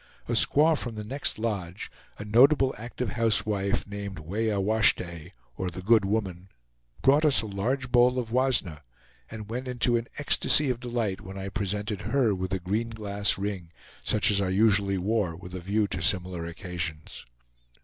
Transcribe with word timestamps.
A 0.27 0.31
squaw 0.31 0.75
from 0.75 0.95
the 0.95 1.03
next 1.03 1.37
lodge, 1.37 1.91
a 2.17 2.25
notable 2.25 2.73
active 2.75 3.11
housewife 3.11 3.85
named 3.85 4.17
Weah 4.17 4.59
Washtay, 4.59 5.33
or 5.55 5.69
the 5.69 5.83
Good 5.83 6.05
Woman, 6.05 6.49
brought 7.03 7.23
us 7.23 7.43
a 7.43 7.45
large 7.45 7.91
bowl 7.91 8.17
of 8.17 8.31
wasna, 8.31 8.81
and 9.29 9.47
went 9.47 9.67
into 9.67 9.97
an 9.97 10.07
ecstasy 10.17 10.71
of 10.71 10.79
delight 10.79 11.21
when 11.21 11.37
I 11.37 11.49
presented 11.49 12.01
her 12.01 12.33
with 12.33 12.51
a 12.51 12.57
green 12.59 12.89
glass 12.89 13.37
ring, 13.37 13.71
such 14.03 14.31
as 14.31 14.41
I 14.41 14.49
usually 14.49 14.97
wore 14.97 15.35
with 15.35 15.53
a 15.53 15.59
view 15.59 15.87
to 15.89 16.01
similar 16.01 16.47
occasions. 16.47 17.27